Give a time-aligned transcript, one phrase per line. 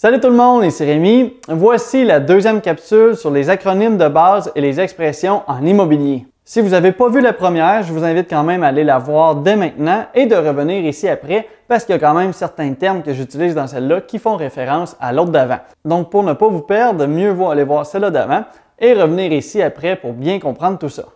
[0.00, 1.34] Salut tout le monde, ici Rémi.
[1.48, 6.24] Voici la deuxième capsule sur les acronymes de base et les expressions en immobilier.
[6.44, 8.98] Si vous n'avez pas vu la première, je vous invite quand même à aller la
[8.98, 12.74] voir dès maintenant et de revenir ici après parce qu'il y a quand même certains
[12.74, 15.58] termes que j'utilise dans celle-là qui font référence à l'autre d'avant.
[15.84, 18.44] Donc pour ne pas vous perdre, mieux vaut aller voir celle-là d'avant
[18.78, 21.06] et revenir ici après pour bien comprendre tout ça.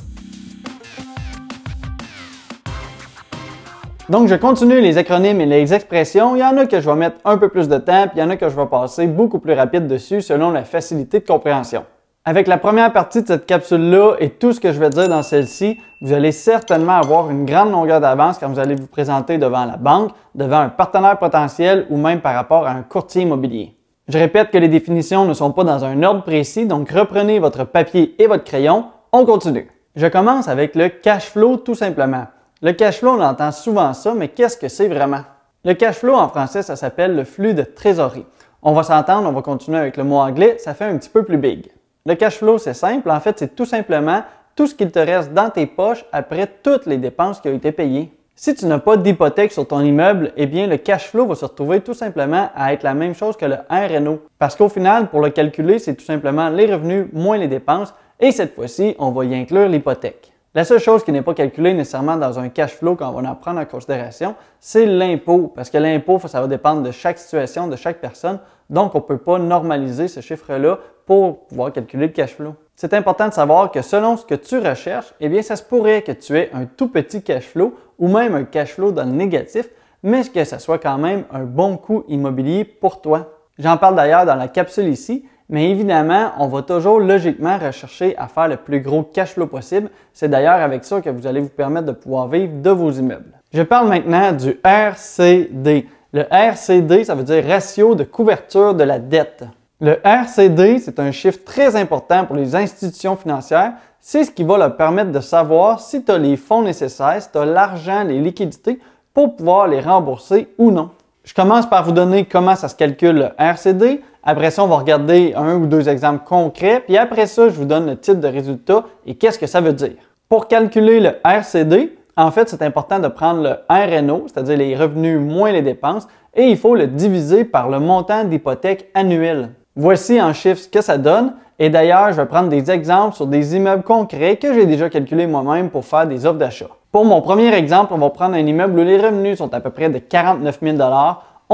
[4.09, 6.35] Donc, je continue les acronymes et les expressions.
[6.35, 8.21] Il y en a que je vais mettre un peu plus de temps, puis il
[8.21, 11.27] y en a que je vais passer beaucoup plus rapide dessus selon la facilité de
[11.27, 11.85] compréhension.
[12.25, 15.23] Avec la première partie de cette capsule-là et tout ce que je vais dire dans
[15.23, 19.65] celle-ci, vous allez certainement avoir une grande longueur d'avance quand vous allez vous présenter devant
[19.65, 23.77] la banque, devant un partenaire potentiel ou même par rapport à un courtier immobilier.
[24.09, 27.65] Je répète que les définitions ne sont pas dans un ordre précis, donc reprenez votre
[27.65, 28.87] papier et votre crayon.
[29.13, 29.69] On continue.
[29.95, 32.27] Je commence avec le cash flow tout simplement.
[32.65, 35.23] Le cash flow, on entend souvent ça, mais qu'est-ce que c'est vraiment?
[35.65, 38.25] Le cash flow en français, ça s'appelle le flux de trésorerie.
[38.63, 41.25] On va s'entendre, on va continuer avec le mot anglais, ça fait un petit peu
[41.25, 41.67] plus big.
[42.07, 43.11] Le cash flow, c'est simple.
[43.11, 44.23] En fait, c'est tout simplement
[44.55, 47.73] tout ce qu'il te reste dans tes poches après toutes les dépenses qui ont été
[47.73, 48.13] payées.
[48.37, 51.45] Si tu n'as pas d'hypothèque sur ton immeuble, eh bien, le cash flow va se
[51.45, 54.21] retrouver tout simplement à être la même chose que le RNO.
[54.39, 57.93] Parce qu'au final, pour le calculer, c'est tout simplement les revenus moins les dépenses.
[58.21, 60.32] Et cette fois-ci, on va y inclure l'hypothèque.
[60.55, 63.31] La seule chose qui n'est pas calculée nécessairement dans un cash flow quand on va
[63.31, 65.51] en prendre en considération, c'est l'impôt.
[65.55, 68.39] Parce que l'impôt, ça va dépendre de chaque situation, de chaque personne.
[68.69, 72.55] Donc, on ne peut pas normaliser ce chiffre-là pour pouvoir calculer le cash flow.
[72.77, 76.03] C'est important de savoir que selon ce que tu recherches, eh bien, ça se pourrait
[76.03, 79.13] que tu aies un tout petit cash flow ou même un cash flow dans le
[79.13, 79.71] négatif,
[80.03, 83.39] mais que ça soit quand même un bon coût immobilier pour toi.
[83.59, 88.27] J'en parle d'ailleurs dans la capsule ici, mais évidemment, on va toujours logiquement rechercher à
[88.27, 89.91] faire le plus gros cash flow possible.
[90.15, 93.39] C'est d'ailleurs avec ça que vous allez vous permettre de pouvoir vivre de vos immeubles.
[93.53, 95.87] Je parle maintenant du RCD.
[96.15, 99.45] Le RCD, ça veut dire ratio de couverture de la dette.
[99.79, 103.75] Le RCD, c'est un chiffre très important pour les institutions financières.
[104.01, 107.31] C'est ce qui va leur permettre de savoir si tu as les fonds nécessaires, si
[107.31, 108.79] tu as l'argent, les liquidités
[109.13, 110.89] pour pouvoir les rembourser ou non.
[111.25, 114.01] Je commence par vous donner comment ça se calcule le RCD.
[114.25, 116.81] Après ça, on va regarder un ou deux exemples concrets.
[116.87, 119.73] Puis après ça, je vous donne le type de résultat et qu'est-ce que ça veut
[119.73, 119.95] dire.
[120.29, 125.19] Pour calculer le RCD, en fait, c'est important de prendre le RNO, c'est-à-dire les revenus
[125.19, 129.51] moins les dépenses, et il faut le diviser par le montant d'hypothèque annuel.
[129.75, 131.35] Voici en chiffres ce que ça donne.
[131.59, 135.27] Et d'ailleurs, je vais prendre des exemples sur des immeubles concrets que j'ai déjà calculés
[135.27, 136.69] moi-même pour faire des offres d'achat.
[136.91, 139.71] Pour mon premier exemple, on va prendre un immeuble où les revenus sont à peu
[139.71, 140.77] près de 49 000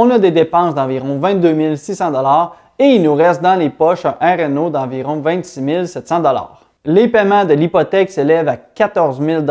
[0.01, 2.13] On a des dépenses d'environ 22 600
[2.79, 6.23] et il nous reste dans les poches un RNO d'environ 26 700
[6.85, 9.43] Les paiements de l'hypothèque s'élèvent à 14 000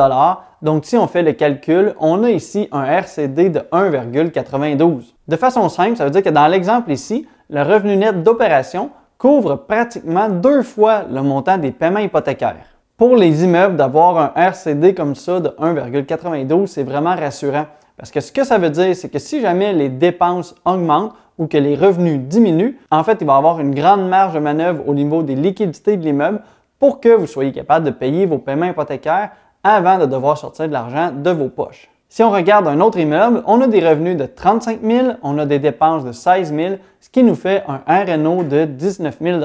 [0.61, 5.13] donc si on fait le calcul, on a ici un RCD de 1,92.
[5.27, 9.57] De façon simple, ça veut dire que dans l'exemple ici, le revenu net d'opération couvre
[9.57, 12.77] pratiquement deux fois le montant des paiements hypothécaires.
[12.95, 17.65] Pour les immeubles, d'avoir un RCD comme ça de 1,92, c'est vraiment rassurant.
[17.97, 21.47] Parce que ce que ça veut dire, c'est que si jamais les dépenses augmentent ou
[21.47, 24.87] que les revenus diminuent, en fait, il va y avoir une grande marge de manœuvre
[24.87, 26.41] au niveau des liquidités de l'immeuble
[26.79, 29.31] pour que vous soyez capable de payer vos paiements hypothécaires
[29.63, 31.89] avant de devoir sortir de l'argent de vos poches.
[32.07, 35.45] Si on regarde un autre immeuble, on a des revenus de 35 000, on a
[35.45, 39.39] des dépenses de 16 000, ce qui nous fait un RNO de 19 000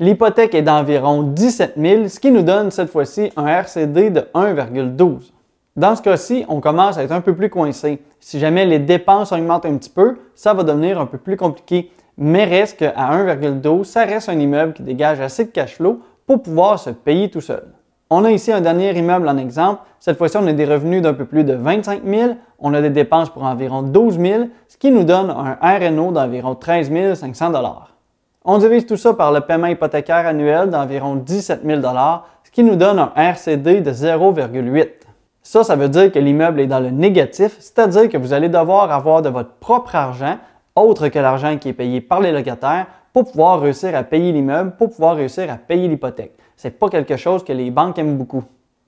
[0.00, 5.32] L'hypothèque est d'environ 17 000, ce qui nous donne cette fois-ci un RCD de 1,12.
[5.78, 8.02] Dans ce cas-ci, on commence à être un peu plus coincé.
[8.18, 11.92] Si jamais les dépenses augmentent un petit peu, ça va devenir un peu plus compliqué.
[12.16, 16.42] Mais reste qu'à 1,12, ça reste un immeuble qui dégage assez de cash flow pour
[16.42, 17.62] pouvoir se payer tout seul.
[18.10, 19.82] On a ici un dernier immeuble en exemple.
[20.00, 22.32] Cette fois-ci, on a des revenus d'un peu plus de 25 000.
[22.58, 26.56] On a des dépenses pour environ 12 000, ce qui nous donne un RNO d'environ
[26.56, 27.52] 13 500
[28.50, 32.76] on divise tout ça par le paiement hypothécaire annuel d'environ 17 000 ce qui nous
[32.76, 34.97] donne un RCD de 0,8.
[35.50, 38.92] Ça, ça veut dire que l'immeuble est dans le négatif, c'est-à-dire que vous allez devoir
[38.92, 40.36] avoir de votre propre argent,
[40.76, 44.72] autre que l'argent qui est payé par les locataires, pour pouvoir réussir à payer l'immeuble,
[44.76, 46.36] pour pouvoir réussir à payer l'hypothèque.
[46.54, 48.44] C'est pas quelque chose que les banques aiment beaucoup.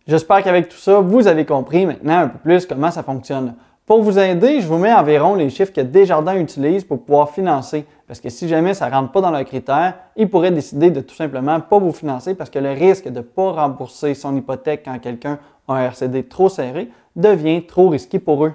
[0.07, 3.55] J'espère qu'avec tout ça, vous avez compris maintenant un peu plus comment ça fonctionne.
[3.87, 7.85] Pour vous aider, je vous mets environ les chiffres que Desjardins utilise pour pouvoir financer.
[8.07, 11.01] Parce que si jamais ça ne rentre pas dans leurs critères, ils pourraient décider de
[11.01, 14.83] tout simplement pas vous financer parce que le risque de ne pas rembourser son hypothèque
[14.85, 18.53] quand quelqu'un a un RCD trop serré devient trop risqué pour eux.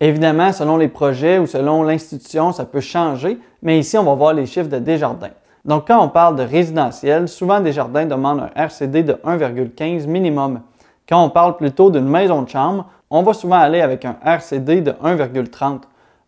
[0.00, 4.34] Évidemment, selon les projets ou selon l'institution, ça peut changer, mais ici, on va voir
[4.34, 5.30] les chiffres de Desjardins.
[5.64, 10.60] Donc, quand on parle de résidentiel, souvent Desjardins demande un RCD de 1,15 minimum.
[11.08, 14.80] Quand on parle plutôt d'une maison de chambre, on va souvent aller avec un RCD
[14.80, 15.82] de 1,30.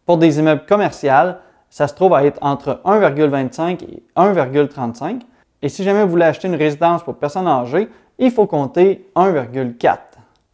[0.04, 1.32] Pour des immeubles commerciaux,
[1.70, 5.22] ça se trouve à être entre 1,25 et 1,35.
[5.62, 7.88] Et si jamais vous voulez acheter une résidence pour personnes âgées,
[8.18, 9.96] il faut compter 1,4.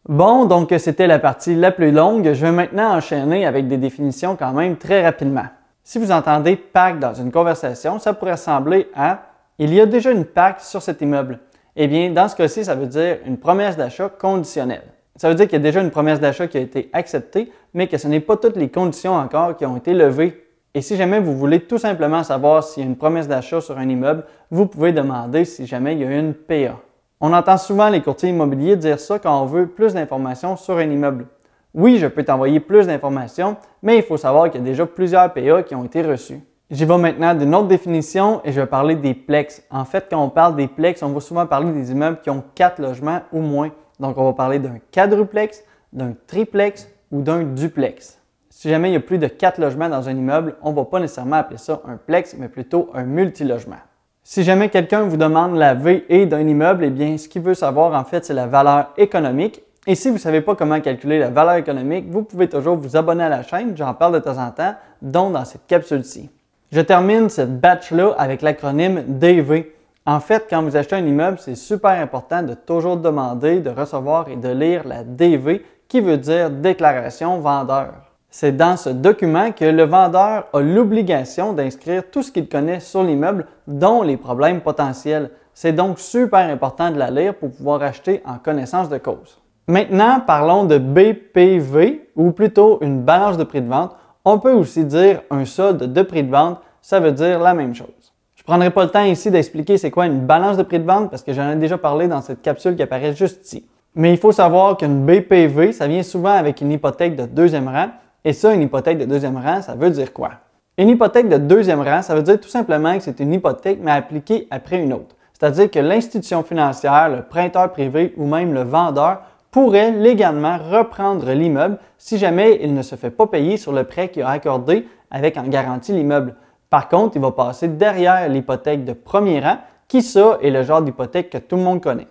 [0.07, 2.31] Bon, donc c'était la partie la plus longue.
[2.33, 5.45] Je vais maintenant enchaîner avec des définitions quand même très rapidement.
[5.83, 9.19] Si vous entendez PAC dans une conversation, ça pourrait ressembler à
[9.59, 11.39] il y a déjà une PAC sur cet immeuble.
[11.75, 14.83] Eh bien, dans ce cas-ci, ça veut dire une promesse d'achat conditionnelle.
[15.21, 17.85] Ça veut dire qu'il y a déjà une promesse d'achat qui a été acceptée, mais
[17.85, 20.47] que ce n'est pas toutes les conditions encore qui ont été levées.
[20.73, 23.77] Et si jamais vous voulez tout simplement savoir s'il y a une promesse d'achat sur
[23.77, 26.79] un immeuble, vous pouvez demander si jamais il y a une PA.
[27.19, 30.89] On entend souvent les courtiers immobiliers dire ça quand on veut plus d'informations sur un
[30.89, 31.27] immeuble.
[31.75, 35.31] Oui, je peux t'envoyer plus d'informations, mais il faut savoir qu'il y a déjà plusieurs
[35.31, 36.39] PA qui ont été reçus.
[36.71, 39.61] J'y vais maintenant d'une autre définition et je vais parler des plex.
[39.69, 42.43] En fait, quand on parle des plex, on va souvent parler des immeubles qui ont
[42.55, 43.69] quatre logements ou moins.
[44.01, 45.63] Donc, on va parler d'un quadruplex,
[45.93, 48.19] d'un triplex ou d'un duplex.
[48.49, 50.85] Si jamais il y a plus de quatre logements dans un immeuble, on ne va
[50.85, 53.77] pas nécessairement appeler ça un plex, mais plutôt un multilogement.
[54.23, 57.93] Si jamais quelqu'un vous demande la VE d'un immeuble, eh bien, ce qu'il veut savoir,
[57.93, 59.61] en fait, c'est la valeur économique.
[59.85, 62.97] Et si vous ne savez pas comment calculer la valeur économique, vous pouvez toujours vous
[62.97, 66.29] abonner à la chaîne, j'en parle de temps en temps, dont dans cette capsule-ci.
[66.71, 69.75] Je termine cette batch-là avec l'acronyme DV.
[70.05, 74.29] En fait, quand vous achetez un immeuble, c'est super important de toujours demander, de recevoir
[74.29, 77.93] et de lire la DV, qui veut dire déclaration vendeur.
[78.31, 83.03] C'est dans ce document que le vendeur a l'obligation d'inscrire tout ce qu'il connaît sur
[83.03, 85.29] l'immeuble, dont les problèmes potentiels.
[85.53, 89.39] C'est donc super important de la lire pour pouvoir acheter en connaissance de cause.
[89.67, 93.95] Maintenant, parlons de BPV, ou plutôt une balance de prix de vente.
[94.25, 97.75] On peut aussi dire un solde de prix de vente, ça veut dire la même
[97.75, 98.10] chose.
[98.51, 100.85] Je ne prendrai pas le temps ici d'expliquer c'est quoi une balance de prix de
[100.85, 103.65] vente parce que j'en ai déjà parlé dans cette capsule qui apparaît juste ici.
[103.95, 107.87] Mais il faut savoir qu'une BPV, ça vient souvent avec une hypothèque de deuxième rang
[108.25, 110.31] et ça, une hypothèque de deuxième rang, ça veut dire quoi?
[110.77, 113.91] Une hypothèque de deuxième rang, ça veut dire tout simplement que c'est une hypothèque, mais
[113.91, 115.15] appliquée après une autre.
[115.31, 119.21] C'est-à-dire que l'institution financière, le prêteur privé ou même le vendeur
[119.51, 124.09] pourrait légalement reprendre l'immeuble si jamais il ne se fait pas payer sur le prêt
[124.09, 126.35] qu'il a accordé avec en garantie l'immeuble.
[126.71, 129.57] Par contre, il va passer derrière l'hypothèque de premier rang,
[129.89, 132.07] qui ça est le genre d'hypothèque que tout le monde connaît.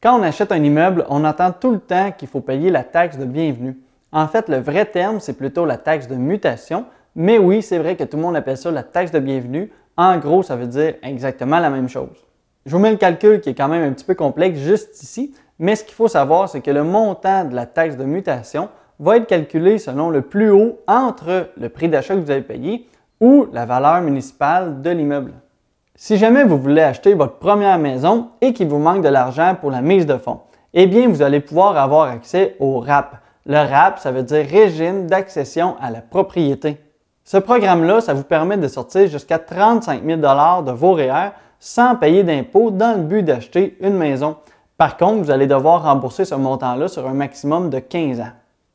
[0.00, 3.18] Quand on achète un immeuble, on entend tout le temps qu'il faut payer la taxe
[3.18, 3.76] de bienvenue.
[4.12, 6.84] En fait, le vrai terme, c'est plutôt la taxe de mutation,
[7.16, 9.72] mais oui, c'est vrai que tout le monde appelle ça la taxe de bienvenue.
[9.96, 12.24] En gros, ça veut dire exactement la même chose.
[12.66, 15.34] Je vous mets le calcul qui est quand même un petit peu complexe juste ici,
[15.58, 18.68] mais ce qu'il faut savoir, c'est que le montant de la taxe de mutation
[19.00, 22.86] va être calculé selon le plus haut entre le prix d'achat que vous avez payé
[23.20, 25.32] ou la valeur municipale de l'immeuble.
[25.94, 29.70] Si jamais vous voulez acheter votre première maison et qu'il vous manque de l'argent pour
[29.70, 30.40] la mise de fonds,
[30.74, 33.16] eh bien, vous allez pouvoir avoir accès au RAP,
[33.48, 36.76] le RAP, ça veut dire Régime d'accession à la propriété.
[37.24, 42.24] Ce programme-là, ça vous permet de sortir jusqu'à 35 000 de vos REER sans payer
[42.24, 44.36] d'impôts dans le but d'acheter une maison.
[44.76, 48.32] Par contre, vous allez devoir rembourser ce montant-là sur un maximum de 15 ans.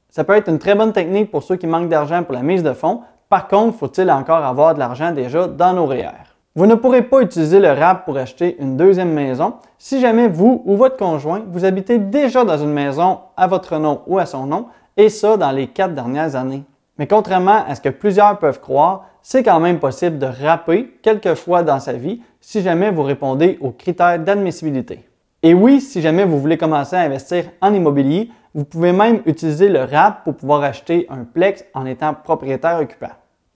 [0.09, 2.63] Ça peut être une très bonne technique pour ceux qui manquent d'argent pour la mise
[2.63, 3.01] de fonds.
[3.33, 6.37] Par contre, faut-il encore avoir de l'argent déjà dans nos REER?
[6.53, 10.61] Vous ne pourrez pas utiliser le RAP pour acheter une deuxième maison si jamais vous
[10.65, 14.45] ou votre conjoint vous habitez déjà dans une maison à votre nom ou à son
[14.45, 16.61] nom, et ça dans les quatre dernières années.
[16.99, 21.33] Mais contrairement à ce que plusieurs peuvent croire, c'est quand même possible de rapper quelques
[21.33, 25.09] fois dans sa vie si jamais vous répondez aux critères d'admissibilité.
[25.41, 29.69] Et oui, si jamais vous voulez commencer à investir en immobilier, vous pouvez même utiliser
[29.69, 33.09] le RAP pour pouvoir acheter un plex en étant propriétaire occupant.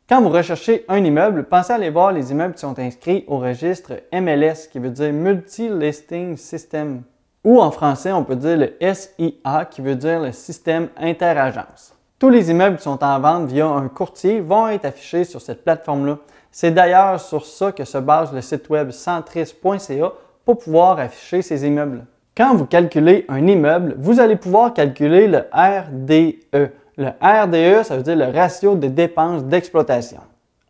[0.10, 3.40] Quand vous recherchez un immeuble, pensez à aller voir les immeubles qui sont inscrits au
[3.40, 7.02] registre MLS, qui veut dire Multi-Listing System.
[7.44, 11.94] Ou en français, on peut dire le SIA, qui veut dire le système interagence.
[12.20, 15.66] Tous les immeubles qui sont en vente via un courtier vont être affichés sur cette
[15.66, 16.20] plateforme-là.
[16.52, 20.14] C'est d'ailleurs sur ça que se base le site web centris.ca
[20.46, 22.06] pour pouvoir afficher ces immeubles.
[22.38, 28.04] Quand vous calculez un immeuble, vous allez pouvoir calculer le RDE, le RDE, ça veut
[28.04, 30.20] dire le ratio de dépenses d'exploitation.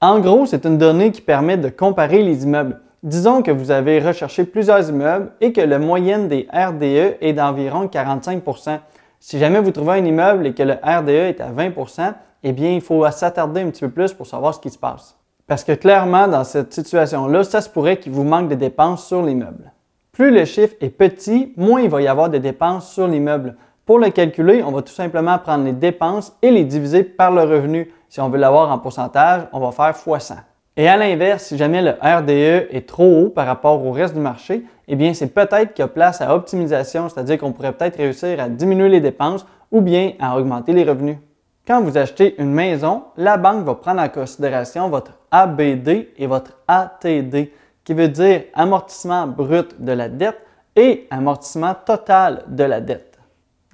[0.01, 2.79] En gros, c'est une donnée qui permet de comparer les immeubles.
[3.01, 7.86] Disons que vous avez recherché plusieurs immeubles et que la moyenne des RDE est d'environ
[7.86, 8.79] 45%
[9.19, 12.72] Si jamais vous trouvez un immeuble et que le RDE est à 20% eh bien,
[12.72, 15.17] il faut s'attarder un petit peu plus pour savoir ce qui se passe.
[15.48, 19.24] Parce que clairement, dans cette situation-là, ça se pourrait qu'il vous manque des dépenses sur
[19.24, 19.72] l'immeuble.
[20.12, 23.55] Plus le chiffre est petit, moins il va y avoir de dépenses sur l'immeuble.
[23.88, 27.44] Pour le calculer, on va tout simplement prendre les dépenses et les diviser par le
[27.44, 27.89] revenu.
[28.10, 30.36] Si on veut l'avoir en pourcentage, on va faire x 100.
[30.75, 34.20] Et à l'inverse, si jamais le RDE est trop haut par rapport au reste du
[34.20, 37.96] marché, eh bien, c'est peut-être qu'il y a place à optimisation, c'est-à-dire qu'on pourrait peut-être
[37.96, 41.20] réussir à diminuer les dépenses ou bien à augmenter les revenus.
[41.65, 46.58] Quand vous achetez une maison, la banque va prendre en considération votre ABD et votre
[46.67, 47.51] ATD,
[47.86, 50.41] qui veut dire amortissement brut de la dette
[50.75, 53.07] et amortissement total de la dette.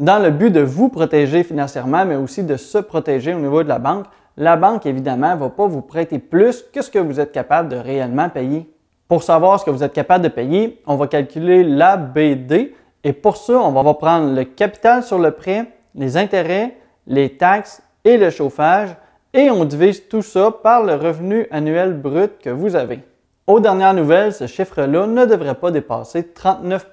[0.04, 3.70] Dans le but de vous protéger financièrement, mais aussi de se protéger au niveau de
[3.70, 4.04] la banque,
[4.36, 7.70] la banque, évidemment, ne va pas vous prêter plus que ce que vous êtes capable
[7.70, 8.70] de réellement payer.
[9.08, 12.74] Pour savoir ce que vous êtes capable de payer, on va calculer l'ABD
[13.06, 16.76] et pour ça, on va prendre le capital sur le prêt, les intérêts,
[17.08, 18.90] les taxes et le chauffage
[19.34, 23.00] et on divise tout ça par le revenu annuel brut que vous avez.
[23.48, 26.88] Aux dernières nouvelles, ce chiffre-là ne devrait pas dépasser 39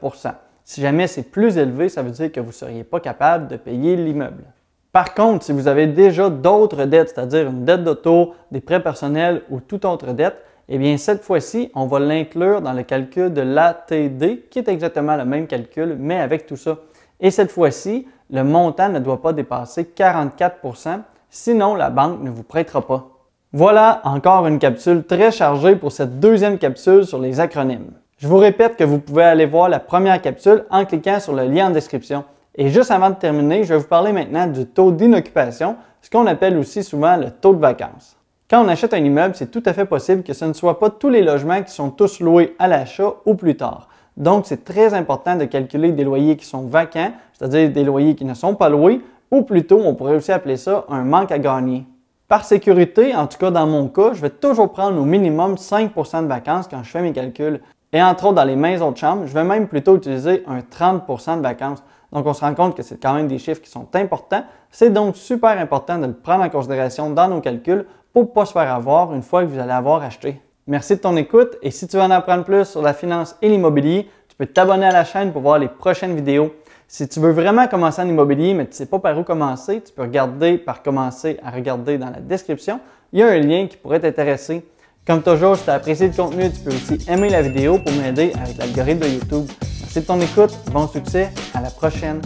[0.70, 3.56] Si jamais c'est plus élevé, ça veut dire que vous ne seriez pas capable de
[3.56, 4.44] payer l'immeuble.
[4.92, 9.42] Par contre, si vous avez déjà d'autres dettes, c'est-à-dire une dette d'auto, des prêts personnels
[9.50, 10.36] ou toute autre dette,
[10.68, 15.16] eh bien cette fois-ci, on va l'inclure dans le calcul de l'ATD, qui est exactement
[15.16, 16.78] le même calcul, mais avec tout ça.
[17.18, 21.00] Et cette fois-ci, le montant ne doit pas dépasser 44%
[21.30, 23.08] sinon la banque ne vous prêtera pas.
[23.52, 27.90] Voilà encore une capsule très chargée pour cette deuxième capsule sur les acronymes.
[28.20, 31.44] Je vous répète que vous pouvez aller voir la première capsule en cliquant sur le
[31.46, 32.24] lien en description.
[32.54, 36.26] Et juste avant de terminer, je vais vous parler maintenant du taux d'inoccupation, ce qu'on
[36.26, 38.18] appelle aussi souvent le taux de vacances.
[38.50, 40.90] Quand on achète un immeuble, c'est tout à fait possible que ce ne soit pas
[40.90, 43.88] tous les logements qui sont tous loués à l'achat ou plus tard.
[44.18, 48.26] Donc, c'est très important de calculer des loyers qui sont vacants, c'est-à-dire des loyers qui
[48.26, 49.00] ne sont pas loués,
[49.30, 51.86] ou plutôt, on pourrait aussi appeler ça un manque à gagner.
[52.28, 56.22] Par sécurité, en tout cas dans mon cas, je vais toujours prendre au minimum 5%
[56.22, 57.60] de vacances quand je fais mes calculs.
[57.92, 61.38] Et entre autres, dans les maisons de chambre, je vais même plutôt utiliser un 30%
[61.38, 61.82] de vacances.
[62.12, 64.44] Donc, on se rend compte que c'est quand même des chiffres qui sont importants.
[64.70, 68.46] C'est donc super important de le prendre en considération dans nos calculs pour ne pas
[68.46, 70.40] se faire avoir une fois que vous allez avoir acheté.
[70.66, 73.48] Merci de ton écoute et si tu veux en apprendre plus sur la finance et
[73.48, 76.54] l'immobilier, tu peux t'abonner à la chaîne pour voir les prochaines vidéos.
[76.86, 79.80] Si tu veux vraiment commencer en immobilier mais tu ne sais pas par où commencer,
[79.80, 82.78] tu peux regarder par commencer à regarder dans la description.
[83.12, 84.64] Il y a un lien qui pourrait t'intéresser.
[85.10, 87.92] Comme toujours, si tu as apprécié le contenu, tu peux aussi aimer la vidéo pour
[87.94, 89.44] m'aider avec l'algorithme de YouTube.
[89.80, 92.20] Merci de ton écoute, bon succès, à la prochaine.